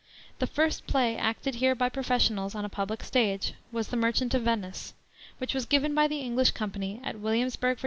[0.39, 4.41] The first play acted here by professionals on a public stage was the Merchant of
[4.41, 4.95] Venice,
[5.37, 7.79] which was given by the English company at Williamsburg, Va.